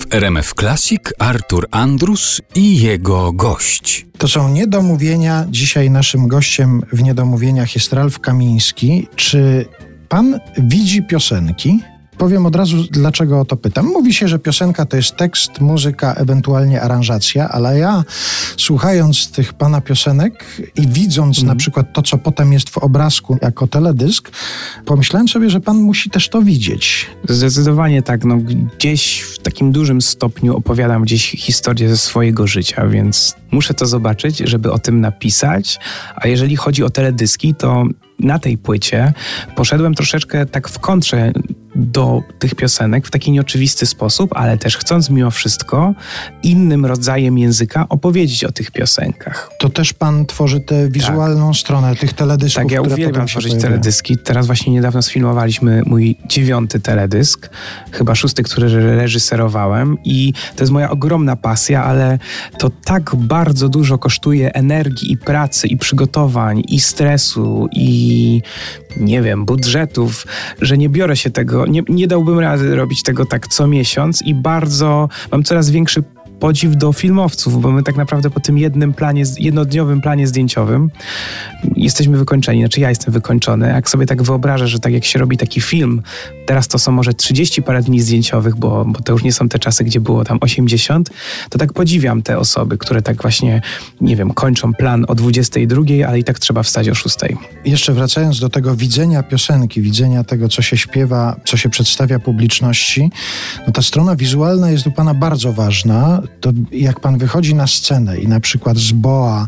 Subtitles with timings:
[0.00, 4.06] W RMF Classic Artur Andrus i jego gość.
[4.18, 5.46] To są niedomówienia.
[5.50, 9.08] Dzisiaj naszym gościem w niedomówieniach jest Ralf Kamiński.
[9.16, 9.66] Czy
[10.08, 11.80] pan widzi piosenki?
[12.18, 13.86] Powiem od razu, dlaczego o to pytam.
[13.86, 18.04] Mówi się, że piosenka to jest tekst, muzyka, ewentualnie aranżacja, ale ja
[18.56, 20.44] słuchając tych pana piosenek
[20.76, 21.48] i widząc mm.
[21.48, 24.30] na przykład to, co potem jest w obrazku jako teledysk,
[24.84, 27.06] pomyślałem sobie, że pan musi też to widzieć.
[27.28, 28.24] Zdecydowanie tak.
[28.24, 28.36] No,
[28.76, 34.38] gdzieś w takim dużym stopniu opowiadam gdzieś historię ze swojego życia, więc muszę to zobaczyć,
[34.38, 35.78] żeby o tym napisać.
[36.16, 37.84] A jeżeli chodzi o teledyski, to
[38.18, 39.12] na tej płycie
[39.56, 41.32] poszedłem troszeczkę tak w kontrze
[41.76, 45.94] do tych piosenek w taki nieoczywisty sposób, ale też chcąc mimo wszystko
[46.42, 49.50] innym rodzajem języka opowiedzieć o tych piosenkach.
[49.60, 51.60] To też pan tworzy tę wizualną tak.
[51.60, 53.72] stronę tych teledysków, Tak, ja uwielbiam tworzyć pojawiają.
[53.72, 54.16] teledyski.
[54.18, 57.50] Teraz właśnie niedawno sfilmowaliśmy mój dziewiąty teledysk,
[57.92, 62.18] chyba szósty, który reżyserowałem i to jest moja ogromna pasja, ale
[62.58, 68.42] to tak bardzo dużo kosztuje energii i pracy i przygotowań i stresu i
[68.96, 70.26] nie wiem, budżetów,
[70.60, 74.34] że nie biorę się tego, nie, nie dałbym rady robić tego tak co miesiąc i
[74.34, 76.02] bardzo mam coraz większy
[76.40, 80.90] podziw do filmowców, bo my tak naprawdę po tym jednym planie, jednodniowym planie zdjęciowym
[81.76, 82.60] jesteśmy wykończeni.
[82.60, 83.68] Znaczy ja jestem wykończony.
[83.68, 86.02] Jak sobie tak wyobrażę, że tak jak się robi taki film,
[86.46, 89.58] teraz to są może 30 parę dni zdjęciowych, bo, bo to już nie są te
[89.58, 91.10] czasy, gdzie było tam 80,
[91.50, 93.62] to tak podziwiam te osoby, które tak właśnie,
[94.00, 97.16] nie wiem, kończą plan o 22, ale i tak trzeba wstać o 6.
[97.64, 103.10] Jeszcze wracając do tego widzenia piosenki, widzenia tego, co się śpiewa, co się przedstawia publiczności,
[103.66, 108.18] no ta strona wizualna jest u Pana bardzo ważna to jak pan wychodzi na scenę
[108.18, 109.46] i na przykład z Boa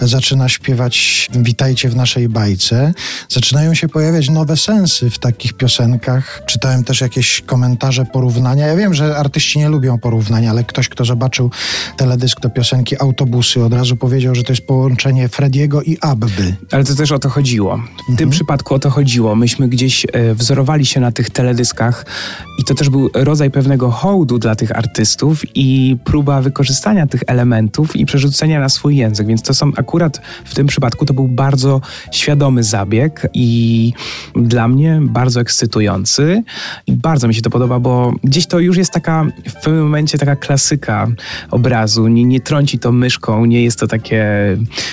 [0.00, 2.92] zaczyna śpiewać Witajcie w naszej bajce,
[3.28, 6.42] zaczynają się pojawiać nowe sensy w takich piosenkach.
[6.46, 8.66] Czytałem też jakieś komentarze, porównania.
[8.66, 11.50] Ja wiem, że artyści nie lubią porównania, ale ktoś, kto zobaczył
[11.96, 16.56] teledysk do piosenki Autobusy, od razu powiedział, że to jest połączenie Frediego i Abby.
[16.70, 17.76] Ale to też o to chodziło.
[17.76, 18.16] W mhm.
[18.16, 19.34] tym przypadku o to chodziło.
[19.34, 22.06] Myśmy gdzieś e, wzorowali się na tych teledyskach
[22.58, 27.22] i to też był rodzaj pewnego hołdu dla tych artystów i próba próba wykorzystania tych
[27.26, 29.26] elementów i przerzucenia na swój język.
[29.26, 31.80] Więc to są akurat w tym przypadku to był bardzo
[32.12, 33.92] świadomy zabieg i
[34.36, 36.42] dla mnie bardzo ekscytujący.
[36.86, 40.18] I bardzo mi się to podoba, bo gdzieś to już jest taka w pewnym momencie
[40.18, 41.06] taka klasyka
[41.50, 42.08] obrazu.
[42.08, 44.26] Nie, nie trąci to myszką, nie jest to takie,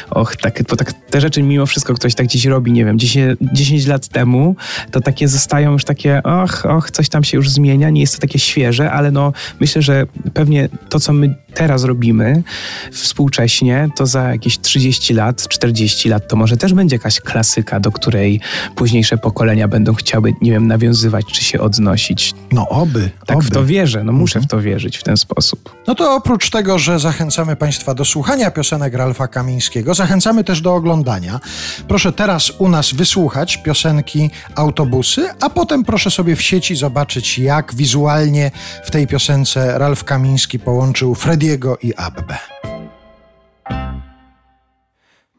[0.09, 3.37] och, tak, bo tak, te rzeczy mimo wszystko ktoś tak gdzieś robi, nie wiem, 10,
[3.53, 4.55] 10 lat temu,
[4.91, 8.21] to takie zostają już takie, och, och, coś tam się już zmienia, nie jest to
[8.21, 12.43] takie świeże, ale no myślę, że pewnie to, co my teraz robimy
[12.91, 17.91] współcześnie, to za jakieś 30 lat, 40 lat to może też będzie jakaś klasyka, do
[17.91, 18.41] której
[18.75, 22.33] późniejsze pokolenia będą chciały, nie wiem, nawiązywać czy się odnosić.
[22.51, 23.09] No oby.
[23.25, 23.45] Tak oby.
[23.45, 25.75] w to wierzę, no muszę w to wierzyć w ten sposób.
[25.88, 30.75] No to oprócz tego, że zachęcamy Państwa do słuchania piosenek Ralfa Kamińskiego, zachęcamy też do
[30.75, 31.39] oglądania.
[31.87, 37.75] Proszę teraz u nas wysłuchać piosenki Autobusy, a potem proszę sobie w sieci zobaczyć, jak
[37.75, 38.51] wizualnie
[38.85, 42.38] w tej piosence Ralf Kamiński połączył Frediego i Abbę.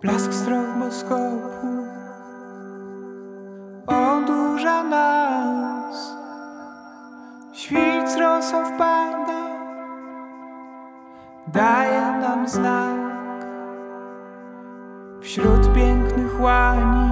[0.03, 1.67] Blask stroboskopu
[3.87, 6.16] odurza nas
[7.53, 9.47] Świt rosą wpada
[11.49, 13.56] Daje nam znak
[15.21, 17.11] Wśród pięknych łani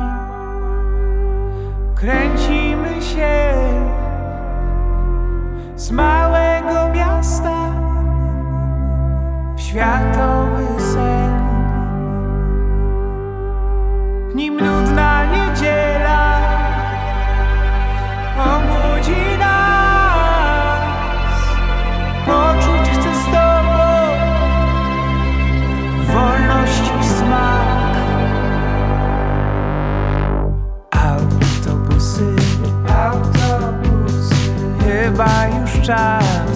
[1.95, 3.55] Kręcimy się
[5.77, 6.54] Z małego
[9.75, 11.35] światowy sen.
[14.35, 16.41] Nim nudna niedziela
[18.39, 20.81] obudzi nas,
[22.27, 23.87] poczuć chcę z Tobą
[26.13, 27.95] wolności smak.
[30.91, 32.37] Autobusy,
[33.05, 34.35] autobusy,
[34.85, 36.54] chyba już czas.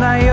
[0.00, 0.29] узнает.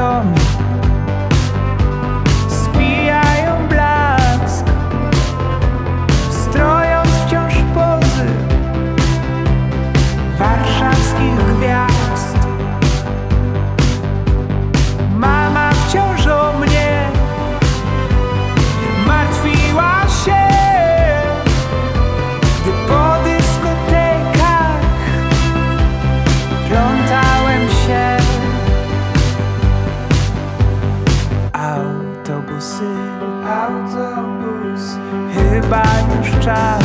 [35.34, 35.84] Chyba
[36.18, 36.84] już czas.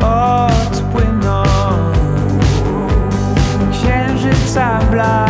[0.00, 1.44] Odpłynąć.
[3.72, 5.23] Księżyca blask